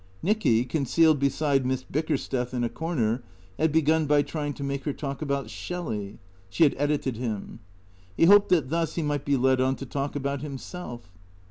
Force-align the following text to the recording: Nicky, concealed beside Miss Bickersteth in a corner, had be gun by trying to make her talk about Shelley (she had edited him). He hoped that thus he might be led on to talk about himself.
Nicky, 0.23 0.65
concealed 0.65 1.19
beside 1.19 1.63
Miss 1.63 1.83
Bickersteth 1.83 2.55
in 2.55 2.63
a 2.63 2.69
corner, 2.69 3.23
had 3.59 3.71
be 3.71 3.83
gun 3.83 4.07
by 4.07 4.23
trying 4.23 4.51
to 4.55 4.63
make 4.63 4.83
her 4.85 4.93
talk 4.93 5.21
about 5.21 5.51
Shelley 5.51 6.17
(she 6.49 6.63
had 6.63 6.73
edited 6.79 7.17
him). 7.17 7.59
He 8.17 8.25
hoped 8.25 8.49
that 8.49 8.71
thus 8.71 8.95
he 8.95 9.03
might 9.03 9.25
be 9.25 9.37
led 9.37 9.61
on 9.61 9.75
to 9.75 9.85
talk 9.85 10.15
about 10.15 10.41
himself. 10.41 11.11